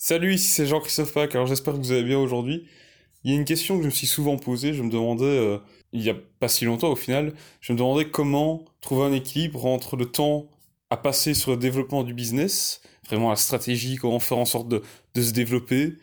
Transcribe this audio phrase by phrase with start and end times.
[0.00, 2.68] Salut, ici c'est Jean-Christophe Pack, alors j'espère que vous allez bien aujourd'hui.
[3.24, 5.58] Il y a une question que je me suis souvent posée, je me demandais, euh,
[5.92, 9.66] il y a pas si longtemps au final, je me demandais comment trouver un équilibre
[9.66, 10.50] entre le temps
[10.90, 14.82] à passer sur le développement du business, vraiment la stratégie, comment faire en sorte de,
[15.14, 15.94] de se développer,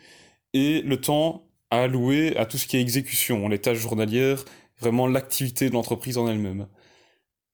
[0.54, 4.44] et le temps à allouer à tout ce qui est exécution, les tâches journalières,
[4.82, 6.68] vraiment l'activité de l'entreprise en elle-même.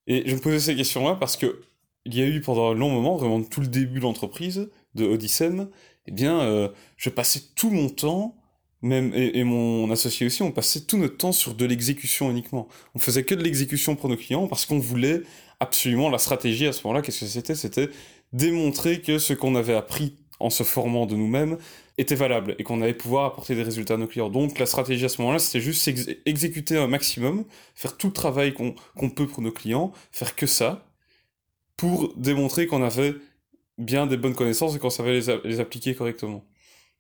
[0.08, 1.62] Et je me posais ces questions-là parce que
[2.06, 5.06] il y a eu pendant un long moment, vraiment tout le début de l'entreprise, de
[5.06, 5.70] Odyssem,
[6.08, 8.36] eh bien, euh, je passais tout mon temps,
[8.82, 12.68] même et, mon associé aussi, on passait tout notre temps sur de l'exécution uniquement.
[12.96, 15.22] On faisait que de l'exécution pour nos clients parce qu'on voulait
[15.60, 17.04] absolument la stratégie à ce moment-là.
[17.04, 17.56] Qu'est-ce que c'était?
[17.56, 17.90] C'était
[18.34, 21.58] démontrer que ce qu'on avait appris en se formant de nous-mêmes
[22.00, 24.30] était valable et qu'on allait pouvoir apporter des résultats à nos clients.
[24.30, 25.88] Donc la stratégie à ce moment-là, c'était juste
[26.26, 30.88] exécuter un maximum, faire tout le travail qu'on peut pour nos clients, faire que ça,
[31.78, 33.14] pour démontrer qu'on avait
[33.82, 36.44] bien des bonnes connaissances et qu'on savait les, appliquer correctement.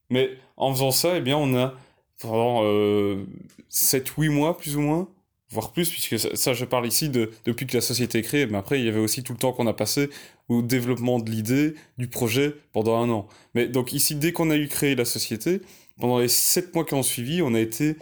[0.10, 1.74] Mais en faisant ça, eh bien, on a
[2.20, 3.26] pendant euh,
[3.72, 5.08] 7-8 mois, plus ou moins,
[5.50, 8.58] voire plus, puisque ça, je parle ici de, depuis que la société est créée, mais
[8.58, 10.10] après, il y avait aussi tout le temps qu'on a passé
[10.50, 13.28] au développement de l'idée, du projet, pendant un an.
[13.56, 15.62] Mais donc ici, dès qu'on a eu créé la société,
[16.00, 17.96] pendant les 7 mois qui ont suivi, on a été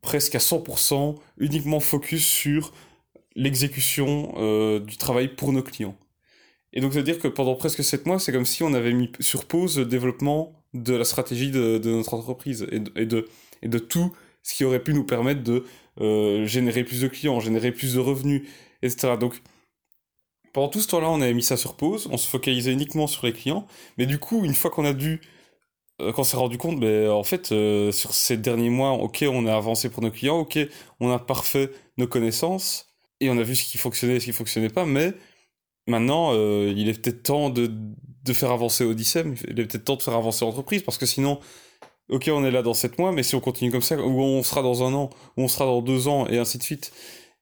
[0.00, 2.72] presque à 100% uniquement focus sur
[3.36, 5.96] l'exécution euh, du travail pour nos clients.
[6.74, 9.46] Et donc, c'est-à-dire que pendant presque 7 mois, c'est comme si on avait mis sur
[9.46, 13.28] pause le développement de la stratégie de, notre entreprise et de,
[13.62, 15.64] et, de, tout ce qui aurait pu nous permettre de
[16.00, 18.42] euh, générer plus de clients, générer plus de revenus,
[18.82, 19.16] etc.
[19.18, 19.40] Donc,
[20.52, 23.24] pendant tout ce temps-là, on avait mis ça sur pause, on se focalisait uniquement sur
[23.24, 25.20] les clients, mais du coup, une fois qu'on a dû,
[26.02, 29.54] euh, s'est rendu compte, ben, en fait, euh, sur ces derniers mois, ok, on a
[29.54, 30.58] avancé pour nos clients, ok,
[30.98, 32.88] on a parfait nos connaissances,
[33.20, 35.12] et on a vu ce qui fonctionnait et ce qui fonctionnait pas, mais
[35.86, 37.70] maintenant, euh, il est peut-être temps de,
[38.24, 41.40] de, faire avancer Odyssey, il est peut-être temps de faire avancer l'entreprise, parce que sinon,
[42.08, 44.42] ok, on est là dans 7 mois, mais si on continue comme ça, où on
[44.42, 46.92] sera dans un an, où on sera dans deux ans, et ainsi de suite.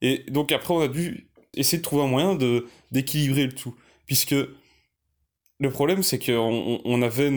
[0.00, 3.74] Et donc après, on a dû essayer de trouver un moyen de d'équilibrer le tout,
[4.06, 4.34] puisque
[5.62, 7.30] le problème, c'est qu'on on avait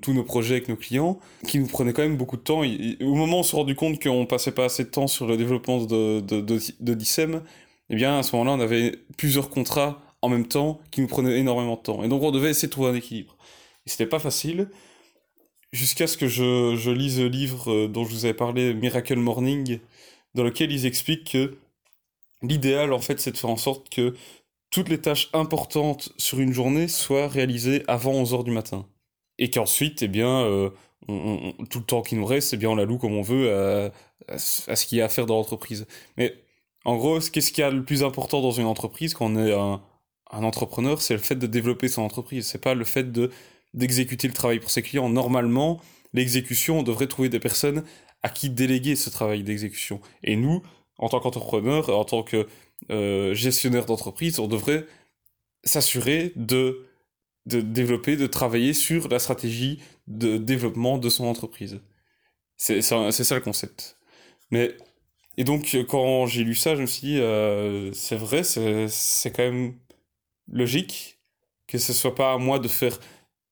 [0.00, 2.60] tous nos projets avec nos clients qui nous prenaient quand même beaucoup de temps.
[2.60, 5.36] au moment où on s'est rendu compte qu'on passait pas assez de temps sur le
[5.36, 6.96] développement de, de, de, de
[7.90, 11.38] eh bien, à ce moment-là, on avait plusieurs contrats en même temps qui nous prenait
[11.38, 12.02] énormément de temps.
[12.02, 13.36] Et donc on devait essayer de trouver un équilibre.
[13.86, 14.70] Et c'était pas facile,
[15.70, 19.16] jusqu'à ce que je, je, lise le livre euh, dont je vous avais parlé, Miracle
[19.16, 19.80] Morning,
[20.34, 21.58] dans lequel ils expliquent que
[22.42, 24.14] l'idéal, en fait, c'est de faire en sorte que
[24.70, 28.86] toutes les tâches importantes sur une journée soient réalisées avant 11h du matin.
[29.38, 30.70] Et qu'ensuite, eh bien, euh,
[31.68, 33.92] tout le temps qui nous reste, eh bien, on la loue comme on veut à,
[34.28, 35.86] à ce qu'il y a à faire dans l'entreprise.
[36.16, 36.34] Mais
[36.86, 39.52] en gros, qu'est-ce qu'il y a le plus important dans une entreprise quand on est
[39.52, 39.82] un,
[40.34, 42.46] un entrepreneur, c'est le fait de développer son entreprise.
[42.46, 43.30] C'est pas le fait de
[43.74, 45.08] d'exécuter le travail pour ses clients.
[45.08, 45.80] Normalement,
[46.12, 47.84] l'exécution, on devrait trouver des personnes
[48.22, 50.00] à qui déléguer ce travail d'exécution.
[50.22, 50.62] Et nous,
[50.98, 52.46] en tant qu'entrepreneur, en tant que
[52.90, 54.86] euh, gestionnaire d'entreprise, on devrait
[55.64, 56.86] s'assurer de,
[57.46, 61.80] développer, de travailler sur la stratégie de développement de son entreprise.
[62.56, 63.98] C'est ça, ça, le concept.
[64.50, 64.76] Mais
[65.36, 69.42] et donc quand j'ai lu ça, je me suis dit, euh, c'est vrai, c'est quand
[69.42, 69.74] même
[70.48, 71.18] logique
[71.66, 72.98] que ce soit pas à moi de faire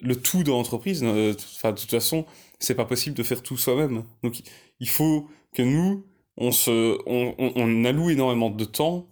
[0.01, 1.03] le tout de l'entreprise.
[1.03, 2.27] Euh, enfin, de toute façon,
[2.59, 4.05] c'est pas possible de faire tout soi-même.
[4.23, 4.43] Donc,
[4.81, 9.09] il faut que nous, on se, on, on, alloue énormément de temps.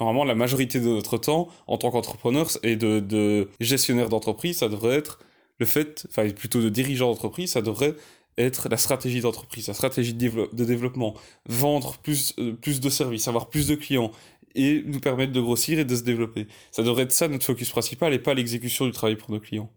[0.00, 4.68] Normalement, la majorité de notre temps, en tant qu'entrepreneur et de, de gestionnaire d'entreprise, ça
[4.68, 5.20] devrait être
[5.58, 7.94] le fait, enfin, plutôt de dirigeant d'entreprise, ça devrait
[8.38, 11.14] être la stratégie d'entreprise, la stratégie de, de développement,
[11.48, 14.12] vendre plus, euh, plus de services, avoir plus de clients,
[14.56, 16.46] et nous permettre de grossir et de se développer.
[16.72, 19.70] Ça devrait être ça notre focus principal et pas l'exécution du travail pour nos clients.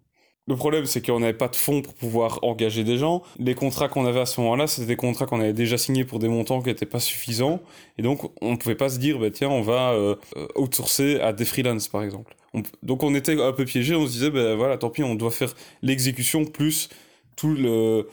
[0.49, 3.21] Le problème, c'est qu'on n'avait pas de fonds pour pouvoir engager des gens.
[3.37, 6.17] Les contrats qu'on avait à ce moment-là, c'était des contrats qu'on avait déjà signés pour
[6.17, 7.61] des montants qui n'étaient pas suffisants.
[7.99, 10.15] Et donc, on ne pouvait pas se dire, bah, tiens, on va euh,
[10.55, 12.35] outsourcer à des freelances, par exemple.
[12.81, 13.93] donc, on était un peu piégé.
[13.93, 15.53] On se disait, ben voilà, tant pis, on doit faire
[15.83, 16.89] l'exécution plus
[17.35, 18.07] tout le,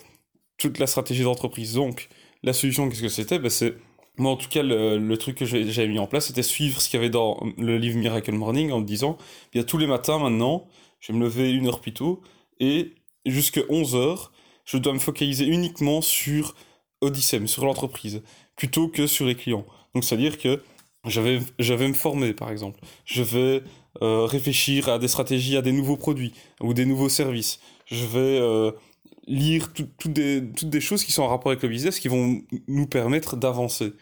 [0.58, 1.73] toute la stratégie d'entreprise.
[1.73, 2.08] Donc,
[2.43, 3.38] la solution, qu'est-ce que c'était?
[3.38, 3.73] Ben, C'est
[4.18, 6.98] moi, en tout cas, le, truc que j'avais mis en place, c'était suivre ce qu'il
[6.98, 9.18] y avait dans le livre Miracle Morning en me disant,
[9.52, 10.66] bien tous les matins maintenant,
[11.00, 12.22] je vais me lever une heure plus tôt,
[12.58, 12.94] et
[13.26, 14.32] jusqu'à 11 heures,
[14.64, 16.54] je dois me focaliser uniquement sur
[17.00, 18.22] Odyssey, sur l'entreprise,
[18.56, 19.66] plutôt que sur les clients.
[19.94, 20.62] Donc, c'est-à-dire que
[21.06, 22.80] je vais me former, par exemple.
[23.04, 23.62] Je vais
[24.02, 27.60] euh, réfléchir à des stratégies, à des nouveaux produits ou des nouveaux services.
[27.86, 28.72] Je vais euh,
[29.26, 33.37] lire toutes des choses qui sont en rapport avec le business, qui vont nous permettre
[33.37, 33.93] d'avancer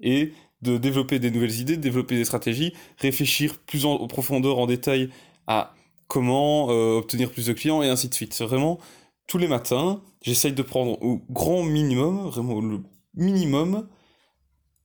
[0.00, 0.32] et
[0.62, 5.10] de développer des nouvelles idées, de développer des stratégies, réfléchir plus en, profondeur, en détail
[5.46, 5.74] à
[6.08, 8.34] comment euh, obtenir plus de clients et ainsi de suite.
[8.34, 8.78] C'est vraiment
[9.26, 12.80] tous les matins, j'essaye de prendre au grand minimum, vraiment le
[13.14, 13.88] minimum,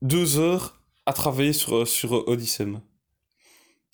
[0.01, 2.67] deux heures à travailler sur, sur Odyssey.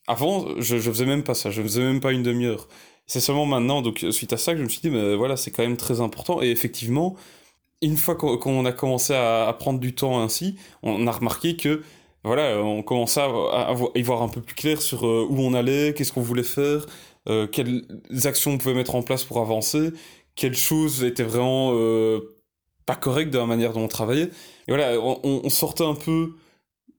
[0.07, 2.68] Avant, je, je faisais même pas ça, je faisais même pas une demi-heure.
[3.07, 5.52] C'est seulement maintenant, donc suite à ça, que je me suis dit, mais voilà, c'est
[5.52, 6.42] quand même très important.
[6.42, 7.16] Et effectivement,
[7.81, 11.84] une fois qu'on a commencé à, prendre du temps ainsi, on a remarqué que
[12.24, 15.94] voilà, on commençait à, y voir un peu plus clair sur euh, où on allait,
[15.94, 16.88] qu'est-ce qu'on voulait faire,
[17.30, 17.86] euh, quelles
[18.24, 19.92] actions on pouvait mettre en place pour avancer,
[20.36, 22.36] quelles choses étaient vraiment euh,
[22.88, 24.30] pas correctes de la manière dont on travaillait.
[24.68, 26.34] Et voilà, on, sortait un peu,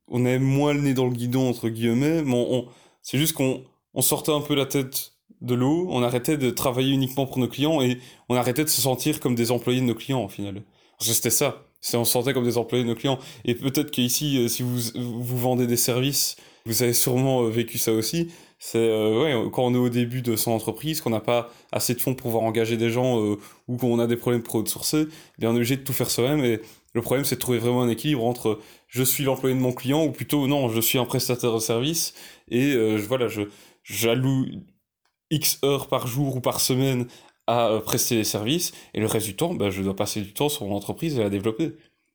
[0.08, 2.64] on avait moins le nez dans le guidon entre guillemets, mais
[3.02, 3.64] c'est juste qu'on
[3.94, 7.48] on sortait un peu la tête de l'eau, on arrêtait de travailler uniquement pour nos
[7.48, 7.98] clients et
[8.28, 10.62] on arrêtait de se sentir comme des employés de nos clients au final.
[10.98, 13.18] C'était ça, c'est on se sentait comme des employés de nos clients.
[13.44, 17.78] Et peut-être qu'ici, euh, si vous, vous vendez des services, vous avez sûrement euh, vécu
[17.78, 18.28] ça aussi.
[18.58, 21.94] C'est euh, ouais, quand on est au début de son entreprise, qu'on n'a pas assez
[21.94, 23.20] de fonds pour pouvoir engager des gens
[23.68, 25.06] ou qu'on a des problèmes pour outsourcer,
[25.38, 26.42] bien on est obligé de tout faire soi-même.
[26.42, 26.60] Et
[26.94, 28.58] le problème, c'est de trouver vraiment un équilibre entre
[28.88, 32.14] je suis l'employé de mon client ou plutôt non, je suis un prestataire de service
[32.48, 33.42] et voilà, je
[33.84, 34.46] j'alloue
[35.30, 37.06] X heures par jour ou par semaine
[37.46, 40.48] à euh, prester des services, et le reste du temps, je dois passer du temps
[40.48, 41.72] sur mon entreprise et la développer.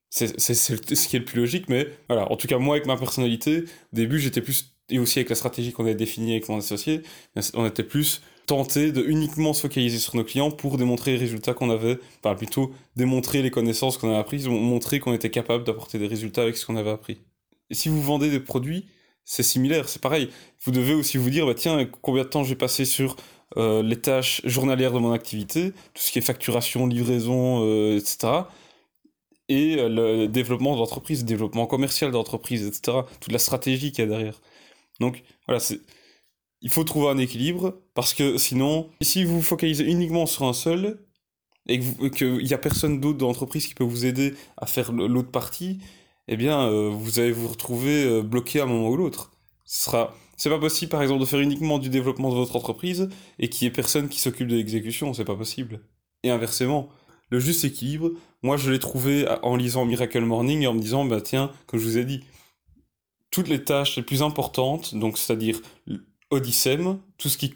[0.10, 2.98] C'est ce qui est le plus logique, mais voilà, en tout cas, moi, avec ma
[2.98, 3.64] personnalité,
[3.94, 7.02] au début, j'étais plus, et aussi avec la stratégie qu'on avait définie avec mon associé,
[7.54, 11.54] on était plus tenté de uniquement se focaliser sur nos clients pour démontrer les résultats
[11.54, 15.98] qu'on avait, enfin plutôt démontrer les connaissances qu'on avait apprises, montrer qu'on était capable d'apporter
[15.98, 17.22] des résultats avec ce qu'on avait appris.
[17.70, 18.88] Et si vous vendez des produits,
[19.26, 20.30] c'est similaire, c'est pareil.
[20.64, 23.16] Vous devez aussi vous dire, bah, tiens, combien de temps j'ai passé sur
[23.58, 28.44] euh, les tâches journalières de mon activité, tout ce qui est facturation, livraison, euh, etc.
[29.50, 33.00] Et euh, le développement d'entreprise, développement commercial d'entreprise, etc.
[33.20, 34.40] Toute la stratégie qu'il y a derrière.
[35.00, 35.62] Donc voilà,
[36.62, 40.54] il faut trouver un équilibre, parce que sinon, si vous vous focalisez uniquement sur un
[40.54, 41.00] seul,
[41.68, 41.80] et
[42.12, 45.80] qu'il n'y a personne d'autre dans l'entreprise qui peut vous aider à faire l'autre partie,
[46.32, 49.32] eh bien, vous allez vous retrouver bloqué à un moment ou l'autre.
[49.66, 53.10] Ce sera c'est pas possible, par exemple, de faire uniquement du développement de votre entreprise
[53.38, 55.82] et qu'il y ait personne qui s'occupe de l'exécution, c'est pas possible.
[56.24, 56.90] Et inversement,
[57.30, 58.10] le juste équilibre,
[58.42, 61.80] moi je l'ai trouvé en lisant Miracle Morning et en me disant, bah tiens, comme
[61.80, 62.24] je vous ai dit,
[63.30, 65.62] toutes les tâches les plus importantes, donc c'est-à-dire
[66.32, 67.54] Odyssem, tout ce, qui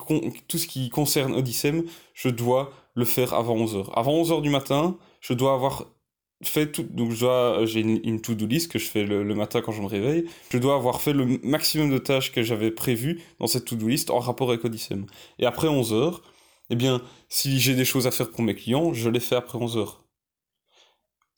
[0.47, 3.89] tout ce qui concerne Odyssem, je dois le faire avant 11h.
[3.95, 5.87] Avant 11h du matin, je dois avoir
[6.43, 9.87] fait tout, donc j'ai une, to-do list que je fais le, matin quand je me
[9.87, 10.25] réveille.
[10.49, 14.09] Je dois avoir fait le maximum de tâches que j'avais prévues dans cette to-do list
[14.09, 14.95] en rapport avec Odyssey.
[15.39, 16.21] Et après 11 heures,
[16.69, 19.57] eh bien, si j'ai des choses à faire pour mes clients, je les fais après
[19.57, 20.03] 11 heures.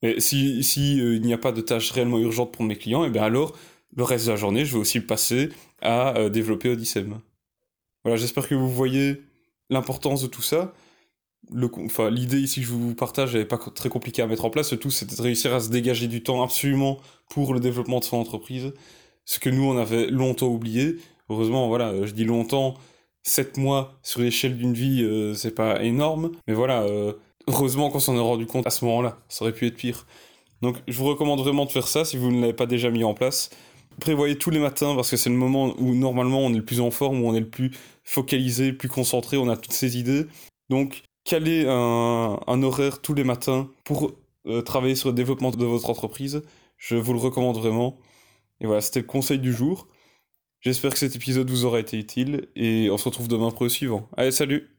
[0.01, 3.09] Mais si, si euh, n'y a pas de tâches réellement urgentes pour mes clients, eh
[3.09, 3.55] bien alors,
[3.95, 5.49] le reste de la journée, je vais aussi passer
[5.81, 7.05] à euh, développer Odyssey.
[8.03, 9.23] Voilà, j'espère que vous voyez
[9.69, 10.73] l'importance de tout ça
[11.51, 14.71] l'idée ici que je vous partage n'est pas très compliquée à mettre en place.
[14.71, 16.97] Le tout, c'était de réussir à se dégager du temps absolument
[17.29, 18.73] pour le développement de son entreprise.
[19.25, 20.97] Ce que nous, on avait longtemps oublié.
[21.29, 22.75] Heureusement, voilà, je dis longtemps,
[23.23, 26.31] 7 mois sur l'échelle d'une vie, euh, c'est pas énorme.
[26.47, 27.13] Mais voilà, euh,
[27.47, 29.17] heureusement qu'on s'en est rendu compte à ce moment-là.
[29.27, 30.05] Ça aurait pu être pire.
[30.61, 33.03] Donc, je vous recommande vraiment de faire ça si vous ne l'avez pas déjà mis
[33.03, 33.49] en place.
[33.99, 36.79] Prévoyez tous les matins parce que c'est le moment où normalement on est le plus
[36.79, 37.71] en forme, où on est le plus
[38.03, 40.25] focalisé, plus concentré, on a toutes ces idées.
[40.69, 44.13] Donc, caler un, horaire tous les matins pour
[44.47, 46.41] euh, travailler sur le développement de votre entreprise?
[46.77, 47.97] Je vous le recommande vraiment.
[48.61, 49.87] Et voilà, c'était le conseil du jour.
[50.61, 53.69] J'espère que cet épisode vous aura été utile et on se retrouve demain pour le
[53.69, 54.09] suivant.
[54.15, 54.69] Allez, salut